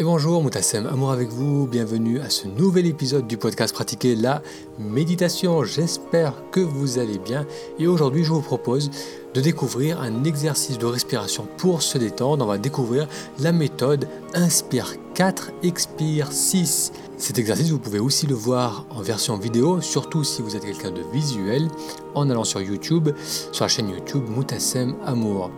Et 0.00 0.04
bonjour, 0.04 0.40
Moutassem, 0.44 0.86
amour 0.86 1.10
avec 1.10 1.28
vous, 1.28 1.66
bienvenue 1.66 2.20
à 2.20 2.30
ce 2.30 2.46
nouvel 2.46 2.86
épisode 2.86 3.26
du 3.26 3.36
podcast 3.36 3.74
Pratiquer 3.74 4.14
la 4.14 4.42
méditation. 4.78 5.64
J'espère 5.64 6.34
que 6.52 6.60
vous 6.60 7.00
allez 7.00 7.18
bien 7.18 7.44
et 7.80 7.88
aujourd'hui 7.88 8.22
je 8.22 8.30
vous 8.30 8.40
propose 8.40 8.92
de 9.34 9.40
découvrir 9.40 10.00
un 10.00 10.22
exercice 10.22 10.78
de 10.78 10.86
respiration 10.86 11.48
pour 11.56 11.82
se 11.82 11.98
détendre. 11.98 12.44
On 12.44 12.48
va 12.48 12.58
découvrir 12.58 13.08
la 13.40 13.50
méthode 13.50 14.06
Inspire 14.34 14.94
4, 15.14 15.50
Expire 15.64 16.30
6. 16.30 16.92
Cet 17.16 17.40
exercice, 17.40 17.70
vous 17.70 17.80
pouvez 17.80 17.98
aussi 17.98 18.28
le 18.28 18.36
voir 18.36 18.86
en 18.90 19.02
version 19.02 19.36
vidéo, 19.36 19.80
surtout 19.80 20.22
si 20.22 20.42
vous 20.42 20.54
êtes 20.54 20.64
quelqu'un 20.64 20.92
de 20.92 21.02
visuel, 21.12 21.66
en 22.14 22.30
allant 22.30 22.44
sur 22.44 22.60
YouTube, 22.60 23.08
sur 23.50 23.64
la 23.64 23.68
chaîne 23.68 23.88
YouTube 23.88 24.22
Moutassem 24.28 24.94
Amour. 25.04 25.50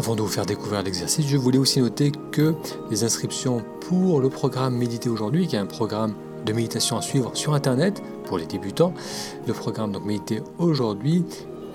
Avant 0.00 0.16
de 0.16 0.22
vous 0.22 0.28
faire 0.28 0.46
découvrir 0.46 0.82
l'exercice, 0.82 1.26
je 1.26 1.36
voulais 1.36 1.58
aussi 1.58 1.78
noter 1.78 2.10
que 2.32 2.54
les 2.90 3.04
inscriptions 3.04 3.62
pour 3.82 4.22
le 4.22 4.30
programme 4.30 4.74
Méditer 4.74 5.10
aujourd'hui, 5.10 5.46
qui 5.46 5.56
est 5.56 5.58
un 5.58 5.66
programme 5.66 6.14
de 6.46 6.54
méditation 6.54 6.96
à 6.96 7.02
suivre 7.02 7.32
sur 7.34 7.52
Internet 7.52 8.02
pour 8.24 8.38
les 8.38 8.46
débutants, 8.46 8.94
le 9.46 9.52
programme 9.52 9.92
donc 9.92 10.06
Méditer 10.06 10.42
aujourd'hui 10.56 11.26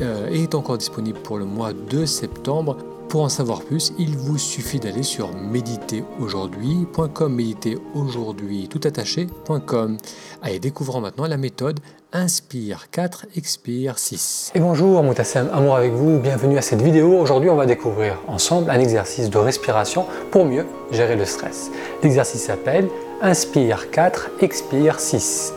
euh, 0.01 0.27
est 0.29 0.55
encore 0.55 0.79
disponible 0.79 1.19
pour 1.19 1.37
le 1.37 1.45
mois 1.45 1.71
de 1.73 2.07
septembre. 2.07 2.77
Pour 3.15 3.23
en 3.23 3.29
savoir 3.29 3.61
plus, 3.61 3.93
il 3.97 4.17
vous 4.17 4.37
suffit 4.37 4.77
d'aller 4.77 5.01
sur 5.01 5.33
méditeraujourd'hui.com, 5.37 7.33
méditeraujourd'hui 7.33 8.67
tout 8.67 8.81
attaché.com. 8.83 9.95
Allez, 10.41 10.59
découvrons 10.59 10.99
maintenant 10.99 11.25
la 11.25 11.37
méthode 11.37 11.79
Inspire 12.11 12.89
4, 12.91 13.27
Expire 13.37 13.99
6. 13.99 14.51
Et 14.53 14.59
bonjour, 14.59 15.01
Moutassem, 15.01 15.49
amour 15.53 15.77
avec 15.77 15.93
vous, 15.93 16.19
bienvenue 16.19 16.57
à 16.57 16.61
cette 16.61 16.81
vidéo. 16.81 17.17
Aujourd'hui, 17.17 17.49
on 17.49 17.55
va 17.55 17.65
découvrir 17.65 18.19
ensemble 18.27 18.69
un 18.69 18.81
exercice 18.81 19.29
de 19.29 19.37
respiration 19.37 20.07
pour 20.29 20.43
mieux 20.43 20.65
gérer 20.91 21.15
le 21.15 21.23
stress. 21.23 21.71
L'exercice 22.03 22.41
s'appelle 22.41 22.89
Inspire 23.21 23.91
4, 23.91 24.31
Expire 24.41 24.99
6. 24.99 25.53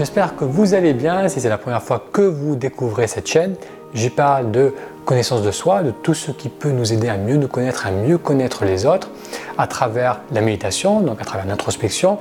J'espère 0.00 0.34
que 0.34 0.46
vous 0.46 0.72
allez 0.72 0.94
bien. 0.94 1.28
Si 1.28 1.42
c'est 1.42 1.50
la 1.50 1.58
première 1.58 1.82
fois 1.82 2.02
que 2.10 2.22
vous 2.22 2.56
découvrez 2.56 3.06
cette 3.06 3.26
chaîne, 3.26 3.54
j'y 3.92 4.08
parle 4.08 4.50
de 4.50 4.72
connaissance 5.04 5.42
de 5.42 5.50
soi, 5.50 5.82
de 5.82 5.90
tout 5.90 6.14
ce 6.14 6.30
qui 6.30 6.48
peut 6.48 6.70
nous 6.70 6.94
aider 6.94 7.10
à 7.10 7.18
mieux 7.18 7.36
nous 7.36 7.48
connaître, 7.48 7.86
à 7.86 7.90
mieux 7.90 8.16
connaître 8.16 8.64
les 8.64 8.86
autres, 8.86 9.10
à 9.58 9.66
travers 9.66 10.22
la 10.32 10.40
méditation, 10.40 11.02
donc 11.02 11.20
à 11.20 11.26
travers 11.26 11.44
l'introspection, 11.44 12.16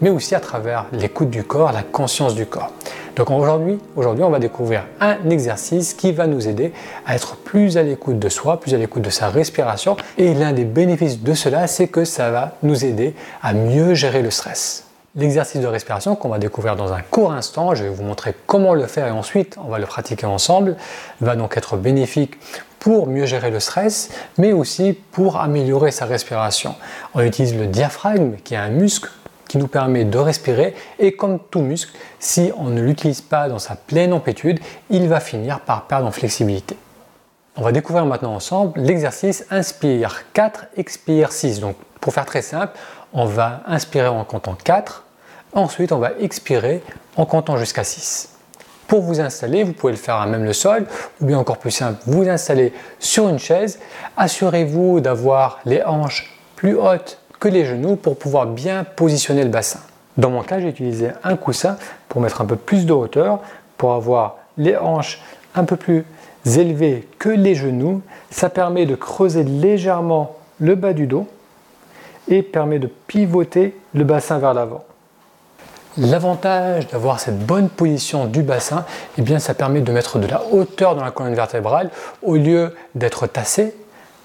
mais 0.00 0.10
aussi 0.10 0.36
à 0.36 0.38
travers 0.38 0.86
l'écoute 0.92 1.28
du 1.28 1.42
corps, 1.42 1.72
la 1.72 1.82
conscience 1.82 2.36
du 2.36 2.46
corps. 2.46 2.70
Donc 3.16 3.32
aujourd'hui, 3.32 3.80
aujourd'hui, 3.96 4.22
on 4.22 4.30
va 4.30 4.38
découvrir 4.38 4.84
un 5.00 5.28
exercice 5.28 5.92
qui 5.92 6.12
va 6.12 6.28
nous 6.28 6.46
aider 6.46 6.72
à 7.04 7.16
être 7.16 7.34
plus 7.34 7.76
à 7.76 7.82
l'écoute 7.82 8.20
de 8.20 8.28
soi, 8.28 8.60
plus 8.60 8.74
à 8.74 8.78
l'écoute 8.78 9.02
de 9.02 9.10
sa 9.10 9.28
respiration. 9.28 9.96
Et 10.18 10.34
l'un 10.34 10.52
des 10.52 10.64
bénéfices 10.64 11.20
de 11.20 11.34
cela, 11.34 11.66
c'est 11.66 11.88
que 11.88 12.04
ça 12.04 12.30
va 12.30 12.52
nous 12.62 12.84
aider 12.84 13.12
à 13.42 13.54
mieux 13.54 13.94
gérer 13.94 14.22
le 14.22 14.30
stress. 14.30 14.84
L'exercice 15.16 15.60
de 15.60 15.68
respiration 15.68 16.16
qu'on 16.16 16.28
va 16.28 16.40
découvrir 16.40 16.74
dans 16.74 16.92
un 16.92 17.00
court 17.00 17.30
instant, 17.30 17.76
je 17.76 17.84
vais 17.84 17.88
vous 17.88 18.02
montrer 18.02 18.34
comment 18.46 18.74
le 18.74 18.88
faire 18.88 19.06
et 19.06 19.12
ensuite 19.12 19.56
on 19.64 19.68
va 19.68 19.78
le 19.78 19.86
pratiquer 19.86 20.26
ensemble, 20.26 20.76
va 21.20 21.36
donc 21.36 21.56
être 21.56 21.76
bénéfique 21.76 22.34
pour 22.80 23.06
mieux 23.06 23.24
gérer 23.24 23.52
le 23.52 23.60
stress, 23.60 24.10
mais 24.38 24.52
aussi 24.52 24.98
pour 25.12 25.38
améliorer 25.38 25.92
sa 25.92 26.04
respiration. 26.04 26.74
On 27.14 27.20
utilise 27.20 27.56
le 27.56 27.68
diaphragme 27.68 28.38
qui 28.42 28.54
est 28.54 28.56
un 28.56 28.70
muscle 28.70 29.08
qui 29.46 29.58
nous 29.58 29.68
permet 29.68 30.04
de 30.04 30.18
respirer 30.18 30.74
et 30.98 31.12
comme 31.12 31.38
tout 31.38 31.60
muscle, 31.60 31.96
si 32.18 32.50
on 32.58 32.64
ne 32.64 32.82
l'utilise 32.82 33.20
pas 33.20 33.48
dans 33.48 33.60
sa 33.60 33.76
pleine 33.76 34.12
amplitude, 34.12 34.58
il 34.90 35.06
va 35.06 35.20
finir 35.20 35.60
par 35.60 35.86
perdre 35.86 36.08
en 36.08 36.10
flexibilité. 36.10 36.76
On 37.54 37.62
va 37.62 37.70
découvrir 37.70 38.04
maintenant 38.04 38.34
ensemble 38.34 38.80
l'exercice 38.80 39.46
inspire 39.50 40.24
4, 40.32 40.64
expire 40.76 41.30
6. 41.30 41.60
Donc 41.60 41.76
pour 42.00 42.12
faire 42.12 42.26
très 42.26 42.42
simple, 42.42 42.76
on 43.12 43.26
va 43.26 43.60
inspirer 43.66 44.08
en 44.08 44.24
comptant 44.24 44.56
4, 44.56 45.03
Ensuite, 45.54 45.92
on 45.92 45.98
va 45.98 46.10
expirer 46.20 46.82
en 47.16 47.26
comptant 47.26 47.56
jusqu'à 47.56 47.84
6. 47.84 48.30
Pour 48.88 49.02
vous 49.02 49.20
installer, 49.20 49.62
vous 49.62 49.72
pouvez 49.72 49.92
le 49.92 49.98
faire 49.98 50.16
à 50.16 50.26
même 50.26 50.44
le 50.44 50.52
sol, 50.52 50.86
ou 51.20 51.26
bien 51.26 51.38
encore 51.38 51.58
plus 51.58 51.70
simple, 51.70 52.00
vous 52.06 52.28
installer 52.28 52.72
sur 52.98 53.28
une 53.28 53.38
chaise. 53.38 53.78
Assurez-vous 54.16 55.00
d'avoir 55.00 55.60
les 55.64 55.82
hanches 55.84 56.36
plus 56.56 56.76
hautes 56.76 57.18
que 57.38 57.48
les 57.48 57.64
genoux 57.64 57.94
pour 57.94 58.18
pouvoir 58.18 58.46
bien 58.46 58.84
positionner 58.84 59.44
le 59.44 59.48
bassin. 59.48 59.80
Dans 60.16 60.30
mon 60.30 60.42
cas, 60.42 60.58
j'ai 60.58 60.68
utilisé 60.68 61.10
un 61.22 61.36
coussin 61.36 61.76
pour 62.08 62.20
mettre 62.20 62.40
un 62.40 62.46
peu 62.46 62.56
plus 62.56 62.84
de 62.84 62.92
hauteur, 62.92 63.40
pour 63.78 63.94
avoir 63.94 64.36
les 64.58 64.76
hanches 64.76 65.20
un 65.54 65.64
peu 65.64 65.76
plus 65.76 66.04
élevées 66.44 67.08
que 67.18 67.28
les 67.28 67.54
genoux. 67.54 68.02
Ça 68.30 68.48
permet 68.48 68.86
de 68.86 68.96
creuser 68.96 69.44
légèrement 69.44 70.36
le 70.58 70.74
bas 70.74 70.92
du 70.92 71.06
dos 71.06 71.28
et 72.28 72.42
permet 72.42 72.80
de 72.80 72.88
pivoter 73.06 73.76
le 73.94 74.04
bassin 74.04 74.38
vers 74.38 74.54
l'avant. 74.54 74.84
L'avantage 75.96 76.88
d'avoir 76.88 77.20
cette 77.20 77.38
bonne 77.38 77.68
position 77.68 78.24
du 78.24 78.42
bassin, 78.42 78.84
eh 79.16 79.22
bien, 79.22 79.38
ça 79.38 79.54
permet 79.54 79.80
de 79.80 79.92
mettre 79.92 80.18
de 80.18 80.26
la 80.26 80.42
hauteur 80.50 80.96
dans 80.96 81.04
la 81.04 81.12
colonne 81.12 81.36
vertébrale 81.36 81.90
au 82.22 82.34
lieu 82.34 82.74
d'être 82.96 83.28
tassé. 83.28 83.76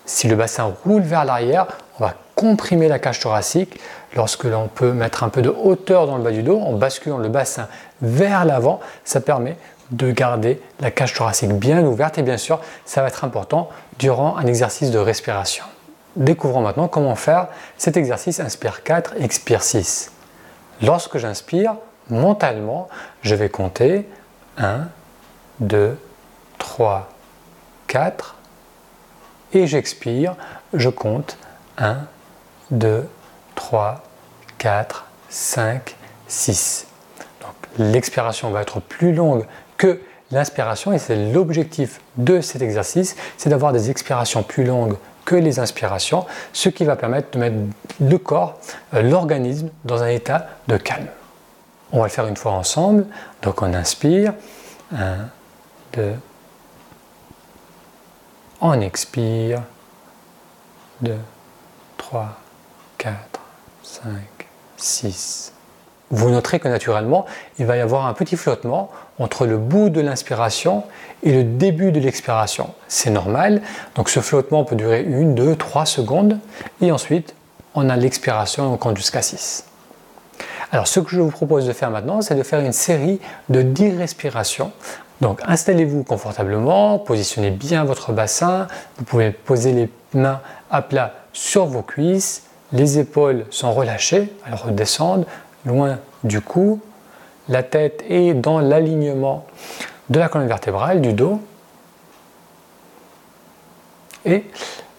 Si 0.03 0.27
le 0.27 0.35
bassin 0.35 0.73
roule 0.83 1.03
vers 1.03 1.25
l'arrière, 1.25 1.67
on 1.99 2.05
va 2.05 2.15
comprimer 2.33 2.87
la 2.87 2.97
cage 2.97 3.19
thoracique. 3.19 3.79
Lorsque 4.15 4.45
l'on 4.45 4.67
peut 4.67 4.93
mettre 4.93 5.23
un 5.23 5.29
peu 5.29 5.43
de 5.43 5.49
hauteur 5.49 6.07
dans 6.07 6.17
le 6.17 6.23
bas 6.23 6.31
du 6.31 6.41
dos, 6.41 6.59
en 6.59 6.73
basculant 6.73 7.19
le 7.19 7.29
bassin 7.29 7.67
vers 8.01 8.45
l'avant, 8.45 8.79
ça 9.03 9.21
permet 9.21 9.55
de 9.91 10.09
garder 10.09 10.59
la 10.79 10.89
cage 10.89 11.13
thoracique 11.13 11.51
bien 11.51 11.85
ouverte 11.85 12.17
et 12.17 12.23
bien 12.23 12.37
sûr, 12.37 12.59
ça 12.85 13.03
va 13.03 13.09
être 13.09 13.23
important 13.23 13.69
durant 13.99 14.37
un 14.37 14.47
exercice 14.47 14.89
de 14.89 14.97
respiration. 14.97 15.65
Découvrons 16.15 16.61
maintenant 16.61 16.87
comment 16.87 17.15
faire 17.15 17.47
cet 17.77 17.95
exercice 17.95 18.39
inspire 18.39 18.81
4, 18.81 19.13
expire 19.19 19.61
6. 19.61 20.11
Lorsque 20.81 21.17
j'inspire, 21.17 21.75
mentalement, 22.09 22.87
je 23.21 23.35
vais 23.35 23.49
compter 23.49 24.07
1, 24.57 24.87
2, 25.59 25.97
3, 26.57 27.09
4 27.87 28.35
et 29.53 29.67
j'expire, 29.67 30.35
je 30.73 30.89
compte 30.89 31.37
1, 31.77 31.97
2, 32.71 33.07
3, 33.55 34.03
4, 34.57 35.05
5, 35.29 35.95
6. 36.27 36.87
Donc 37.41 37.53
l'expiration 37.77 38.51
va 38.51 38.61
être 38.61 38.79
plus 38.79 39.13
longue 39.13 39.45
que 39.77 40.01
l'inspiration 40.31 40.93
et 40.93 40.99
c'est 40.99 41.15
l'objectif 41.15 41.99
de 42.17 42.41
cet 42.41 42.61
exercice, 42.61 43.15
c'est 43.37 43.49
d'avoir 43.49 43.73
des 43.73 43.89
expirations 43.89 44.43
plus 44.43 44.63
longues 44.63 44.97
les 45.35 45.59
inspirations, 45.59 46.25
ce 46.53 46.69
qui 46.69 46.85
va 46.85 46.95
permettre 46.95 47.31
de 47.31 47.39
mettre 47.39 47.55
le 47.99 48.17
corps, 48.17 48.59
euh, 48.93 49.01
l'organisme 49.01 49.69
dans 49.83 50.03
un 50.03 50.07
état 50.07 50.47
de 50.67 50.77
calme. 50.77 51.07
On 51.91 51.99
va 51.99 52.05
le 52.05 52.09
faire 52.09 52.27
une 52.27 52.37
fois 52.37 52.51
ensemble. 52.51 53.05
Donc 53.41 53.61
on 53.61 53.73
inspire. 53.73 54.33
1, 54.95 55.17
2. 55.93 56.13
On 58.61 58.79
expire. 58.81 59.63
2, 61.01 61.15
3, 61.97 62.37
4, 62.97 63.15
5, 63.83 64.03
6. 64.77 65.53
Vous 66.11 66.29
noterez 66.29 66.59
que 66.59 66.67
naturellement, 66.67 67.25
il 67.59 67.65
va 67.65 67.77
y 67.77 67.81
avoir 67.81 68.07
un 68.07 68.13
petit 68.13 68.35
flottement 68.35 68.89
entre 69.19 69.45
le 69.45 69.57
bout 69.57 69.89
de 69.89 70.01
l'inspiration 70.01 70.83
et 71.23 71.31
le 71.31 71.43
début 71.43 71.91
de 71.91 71.99
l'expiration. 71.99 72.73
C'est 72.87 73.11
normal, 73.11 73.61
donc 73.95 74.09
ce 74.09 74.19
flottement 74.19 74.63
peut 74.63 74.75
durer 74.75 75.03
une, 75.03 75.35
deux, 75.35 75.55
trois 75.55 75.85
secondes, 75.85 76.39
et 76.81 76.91
ensuite 76.91 77.35
on 77.75 77.89
a 77.89 77.95
l'expiration, 77.95 78.73
on 78.73 78.77
compte 78.77 78.97
jusqu'à 78.97 79.21
6. 79.21 79.65
Alors 80.71 80.87
ce 80.87 80.99
que 80.99 81.09
je 81.09 81.21
vous 81.21 81.31
propose 81.31 81.67
de 81.67 81.73
faire 81.73 81.91
maintenant, 81.91 82.21
c'est 82.21 82.35
de 82.35 82.43
faire 82.43 82.59
une 82.59 82.73
série 82.73 83.19
de 83.49 83.61
10 83.61 83.97
respirations. 83.97 84.71
Donc 85.21 85.41
installez-vous 85.45 86.03
confortablement, 86.03 86.97
positionnez 86.97 87.51
bien 87.51 87.83
votre 87.83 88.13
bassin, 88.13 88.67
vous 88.97 89.03
pouvez 89.03 89.31
poser 89.31 89.73
les 89.73 89.89
mains 90.13 90.39
à 90.71 90.81
plat 90.81 91.13
sur 91.33 91.65
vos 91.65 91.81
cuisses, 91.81 92.43
les 92.71 92.99
épaules 92.99 93.45
sont 93.49 93.73
relâchées, 93.73 94.31
elles 94.47 94.55
redescendent 94.55 95.25
loin 95.65 95.99
du 96.23 96.41
cou, 96.41 96.79
la 97.47 97.63
tête 97.63 98.03
est 98.07 98.33
dans 98.33 98.59
l'alignement 98.59 99.45
de 100.09 100.19
la 100.19 100.29
colonne 100.29 100.47
vertébrale, 100.47 101.01
du 101.01 101.13
dos. 101.13 101.41
Et 104.25 104.45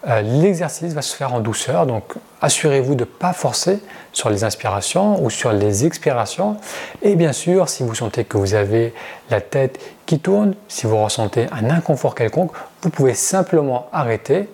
euh, 0.09 0.23
l'exercice 0.23 0.95
va 0.95 1.03
se 1.03 1.15
faire 1.15 1.35
en 1.35 1.41
douceur, 1.41 1.87
donc 1.87 2.15
assurez-vous 2.41 2.95
de 2.95 3.01
ne 3.01 3.05
pas 3.05 3.33
forcer 3.33 3.81
sur 4.12 4.31
les 4.31 4.45
inspirations 4.45 5.23
ou 5.23 5.29
sur 5.29 5.53
les 5.53 5.85
expirations. 5.85 6.57
Et 7.03 7.17
bien 7.17 7.33
sûr, 7.33 7.69
si 7.69 7.83
vous 7.83 7.95
sentez 7.95 8.25
que 8.25 8.39
vous 8.39 8.55
avez 8.55 8.95
la 9.29 9.41
tête 9.41 9.79
qui 10.07 10.19
tourne, 10.19 10.55
si 10.69 10.87
vous 10.87 10.97
ressentez 11.03 11.47
un 11.53 11.69
inconfort 11.69 12.15
quelconque, 12.15 12.53
vous 12.83 12.91
pouvez 12.91 13.15
simplement 13.15 13.89
arrêter, 13.93 14.49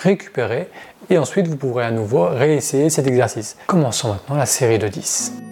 récupérer 0.00 0.68
et 1.10 1.16
ensuite 1.16 1.46
vous 1.46 1.56
pourrez 1.56 1.84
à 1.84 1.90
nouveau 1.90 2.26
réessayer 2.26 2.90
cet 2.90 3.06
exercice. 3.06 3.56
Commençons 3.66 4.08
maintenant 4.08 4.36
la 4.36 4.46
série 4.46 4.78
de 4.78 4.88
10. 4.88 5.47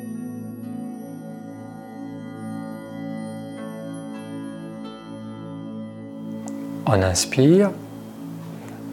On 6.88 7.02
inspire. 7.02 7.72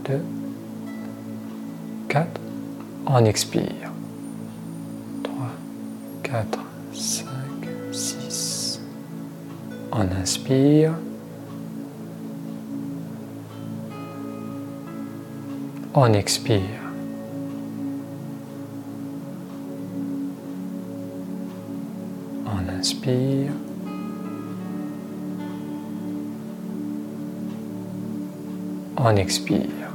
2, 0.05 0.19
4. 2.09 2.27
On 3.05 3.23
expire. 3.25 3.91
3, 5.23 5.33
4, 6.23 6.59
5, 6.91 7.27
6. 7.91 8.79
On 9.91 10.07
inspire. 10.19 10.93
On 15.93 16.13
expire. 16.13 16.81
On 22.47 22.69
inspire. 22.79 23.51
On 29.05 29.17
expire. 29.17 29.91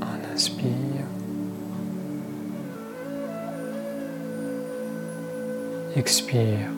On 0.00 0.32
inspire. 0.32 1.06
Expire. 5.96 6.70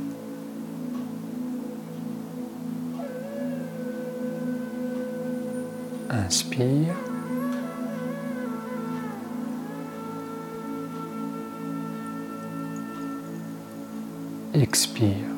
Inspire. 6.08 6.96
Expire. 14.54 15.37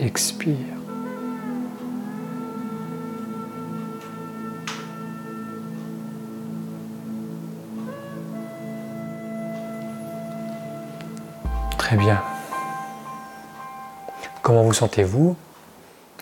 Expire. 0.00 0.56
Très 11.76 11.96
bien. 11.96 12.22
Comment 14.40 14.62
vous 14.62 14.72
sentez-vous? 14.72 15.36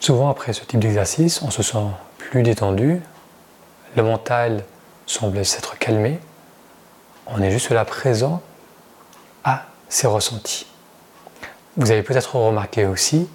Souvent 0.01 0.29
après 0.29 0.53
ce 0.53 0.65
type 0.65 0.81
d'exercice, 0.81 1.41
on 1.43 1.51
se 1.51 1.63
sent 1.63 1.79
plus 2.19 2.43
détendu, 2.43 3.01
le 3.97 4.03
mental 4.03 4.65
semble 5.11 5.45
s'être 5.45 5.77
calmé, 5.77 6.21
on 7.27 7.43
est 7.43 7.51
juste 7.51 7.71
là 7.71 7.85
présent 7.85 8.41
à 9.43 9.65
ces 9.89 10.07
ressentis. 10.07 10.67
Vous 11.77 11.91
avez 11.91 12.03
peut-être 12.05 12.37
remarqué 12.37 12.87
aussi 12.87 13.29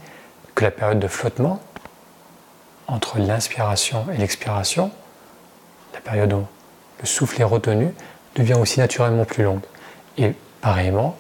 que 0.54 0.64
la 0.64 0.72
période 0.72 1.00
de 1.00 1.08
flottement 1.08 1.60
entre 2.88 3.20
l'inspiration 3.20 4.06
et 4.14 4.18
l'expiration, 4.18 4.90
la 5.94 6.00
période 6.00 6.32
où 6.32 6.46
le 7.02 7.06
souffle 7.06 7.42
est 7.42 7.46
retenu, 7.46 7.94
devient 8.36 8.54
aussi 8.54 8.80
naturellement 8.80 9.26
plus 9.26 9.44
longue. 9.44 9.64
Et 10.18 10.34
pareillement, 10.62 11.18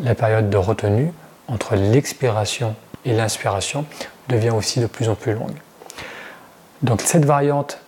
la 0.00 0.14
période 0.14 0.50
de 0.50 0.56
retenue 0.56 1.12
entre 1.48 1.74
l'expiration 1.74 2.76
et 3.04 3.12
l'inspiration 3.12 3.84
devient 4.28 4.50
aussi 4.50 4.78
de 4.78 4.86
plus 4.86 5.08
en 5.08 5.16
plus 5.16 5.34
longue. 5.34 5.56
Donc 6.82 7.00
cette 7.00 7.24
variante 7.24 7.80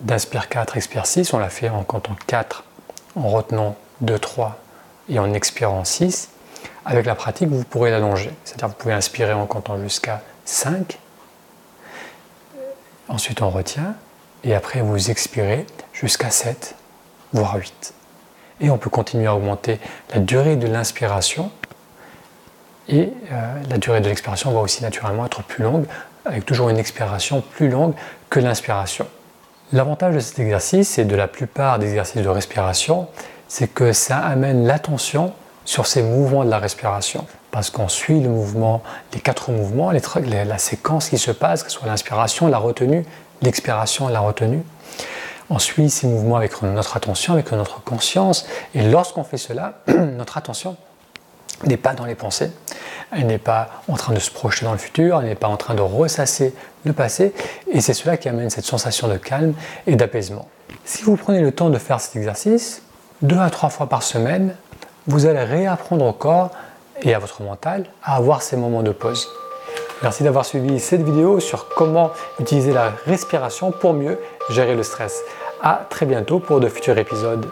d'inspire 0.00 0.48
4, 0.48 0.76
expire 0.76 1.06
6, 1.06 1.32
on 1.32 1.38
l'a 1.38 1.50
fait 1.50 1.68
en 1.68 1.82
comptant 1.82 2.16
4, 2.26 2.64
en 3.16 3.28
retenant 3.28 3.76
2, 4.00 4.18
3 4.18 4.58
et 5.08 5.18
en 5.18 5.32
expirant 5.32 5.84
6. 5.84 6.30
Avec 6.84 7.06
la 7.06 7.14
pratique, 7.14 7.48
vous 7.48 7.64
pourrez 7.64 7.90
l'allonger. 7.90 8.30
C'est-à-dire 8.44 8.68
vous 8.68 8.74
pouvez 8.74 8.94
inspirer 8.94 9.32
en 9.32 9.46
comptant 9.46 9.78
jusqu'à 9.80 10.22
5. 10.44 10.98
Ensuite, 13.08 13.42
on 13.42 13.50
retient. 13.50 13.94
Et 14.44 14.54
après, 14.54 14.82
vous 14.82 15.10
expirez 15.10 15.66
jusqu'à 15.92 16.30
7, 16.30 16.74
voire 17.32 17.56
8. 17.56 17.94
Et 18.60 18.70
on 18.70 18.78
peut 18.78 18.90
continuer 18.90 19.26
à 19.26 19.34
augmenter 19.34 19.80
la 20.12 20.20
durée 20.20 20.56
de 20.56 20.66
l'inspiration. 20.66 21.50
Et 22.88 23.10
euh, 23.32 23.62
la 23.70 23.78
durée 23.78 24.00
de 24.00 24.08
l'expiration 24.08 24.52
va 24.52 24.60
aussi 24.60 24.82
naturellement 24.82 25.24
être 25.24 25.42
plus 25.42 25.64
longue, 25.64 25.86
avec 26.26 26.44
toujours 26.44 26.68
une 26.68 26.78
expiration 26.78 27.40
plus 27.40 27.70
longue 27.70 27.94
que 28.28 28.40
l'inspiration. 28.40 29.06
L'avantage 29.72 30.14
de 30.14 30.20
cet 30.20 30.38
exercice 30.38 30.98
et 30.98 31.04
de 31.04 31.16
la 31.16 31.26
plupart 31.26 31.78
des 31.78 31.88
exercices 31.88 32.22
de 32.22 32.28
respiration, 32.28 33.08
c'est 33.48 33.68
que 33.68 33.92
ça 33.92 34.18
amène 34.18 34.66
l'attention 34.66 35.32
sur 35.64 35.86
ces 35.86 36.02
mouvements 36.02 36.44
de 36.44 36.50
la 36.50 36.58
respiration. 36.58 37.26
Parce 37.50 37.70
qu'on 37.70 37.88
suit 37.88 38.20
les 38.20 39.20
quatre 39.20 39.50
mouvements, 39.50 39.90
la 39.90 40.58
séquence 40.58 41.08
qui 41.08 41.18
se 41.18 41.30
passe, 41.30 41.62
que 41.62 41.70
ce 41.70 41.78
soit 41.78 41.88
l'inspiration, 41.88 42.48
la 42.48 42.58
retenue, 42.58 43.04
l'expiration 43.42 44.08
la 44.08 44.20
retenue. 44.20 44.62
On 45.50 45.58
suit 45.58 45.90
ces 45.90 46.06
mouvements 46.06 46.36
avec 46.36 46.60
notre 46.62 46.96
attention, 46.96 47.34
avec 47.34 47.52
notre 47.52 47.82
conscience. 47.82 48.46
Et 48.74 48.82
lorsqu'on 48.82 49.24
fait 49.24 49.38
cela, 49.38 49.80
notre 49.88 50.36
attention 50.36 50.76
n'est 51.64 51.76
pas 51.76 51.94
dans 51.94 52.04
les 52.04 52.14
pensées, 52.14 52.50
elle 53.16 53.26
n'est 53.26 53.38
pas 53.38 53.68
en 53.88 53.96
train 53.96 54.12
de 54.12 54.18
se 54.18 54.30
projeter 54.30 54.64
dans 54.64 54.72
le 54.72 54.78
futur, 54.78 55.20
elle 55.20 55.28
n'est 55.28 55.34
pas 55.34 55.48
en 55.48 55.56
train 55.56 55.74
de 55.74 55.80
ressasser 55.80 56.54
le 56.84 56.92
passé, 56.92 57.32
et 57.70 57.80
c'est 57.80 57.94
cela 57.94 58.16
qui 58.16 58.28
amène 58.28 58.50
cette 58.50 58.64
sensation 58.64 59.08
de 59.08 59.16
calme 59.16 59.54
et 59.86 59.96
d'apaisement. 59.96 60.48
Si 60.84 61.02
vous 61.02 61.16
prenez 61.16 61.40
le 61.40 61.52
temps 61.52 61.70
de 61.70 61.78
faire 61.78 62.00
cet 62.00 62.16
exercice, 62.16 62.82
deux 63.22 63.38
à 63.38 63.50
trois 63.50 63.70
fois 63.70 63.88
par 63.88 64.02
semaine, 64.02 64.54
vous 65.06 65.26
allez 65.26 65.42
réapprendre 65.42 66.04
au 66.04 66.12
corps 66.12 66.50
et 67.02 67.14
à 67.14 67.18
votre 67.18 67.42
mental 67.42 67.86
à 68.02 68.16
avoir 68.16 68.42
ces 68.42 68.56
moments 68.56 68.82
de 68.82 68.92
pause. 68.92 69.28
Merci 70.02 70.22
d'avoir 70.22 70.44
suivi 70.44 70.80
cette 70.80 71.02
vidéo 71.02 71.40
sur 71.40 71.68
comment 71.68 72.10
utiliser 72.38 72.72
la 72.72 72.92
respiration 73.06 73.72
pour 73.72 73.94
mieux 73.94 74.18
gérer 74.50 74.74
le 74.74 74.82
stress. 74.82 75.22
À 75.62 75.86
très 75.88 76.04
bientôt 76.04 76.40
pour 76.40 76.60
de 76.60 76.68
futurs 76.68 76.98
épisodes. 76.98 77.46